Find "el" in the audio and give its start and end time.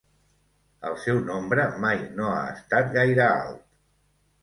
0.91-0.97